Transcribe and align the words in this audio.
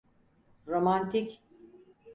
Romantik. 0.73 1.29